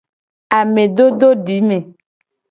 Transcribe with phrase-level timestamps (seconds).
[0.59, 1.77] Amedododime.